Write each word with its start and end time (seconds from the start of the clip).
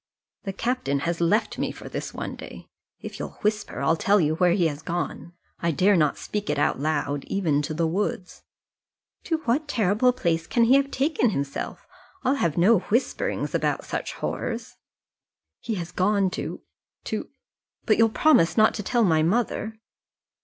"The 0.45 0.53
captain 0.53 1.01
has 1.01 1.21
left 1.21 1.59
me 1.59 1.71
for 1.71 1.87
this 1.87 2.11
one 2.11 2.35
day. 2.35 2.71
If 3.01 3.19
you'll 3.19 3.37
whisper 3.43 3.81
I'll 3.81 3.95
tell 3.95 4.19
you 4.19 4.33
where 4.33 4.53
he 4.53 4.65
has 4.65 4.81
gone. 4.81 5.33
I 5.59 5.69
dare 5.69 5.95
not 5.95 6.17
speak 6.17 6.49
it 6.49 6.57
out 6.57 6.79
loud, 6.79 7.23
even 7.25 7.61
to 7.61 7.73
the 7.75 7.85
woods." 7.85 8.41
"To 9.25 9.43
what 9.45 9.67
terrible 9.67 10.11
place 10.11 10.47
can 10.47 10.63
he 10.63 10.73
have 10.73 10.89
taken 10.89 11.29
himself? 11.29 11.85
I'll 12.23 12.33
have 12.33 12.57
no 12.57 12.79
whisperings 12.79 13.53
about 13.53 13.85
such 13.85 14.13
horrors." 14.13 14.75
"He 15.59 15.75
has 15.75 15.91
gone 15.91 16.31
to 16.31 16.63
to 17.03 17.29
but 17.85 17.99
you'll 17.99 18.09
promise 18.09 18.57
not 18.57 18.73
to 18.73 18.81
tell 18.81 19.03
my 19.03 19.21
mother?" 19.21 19.77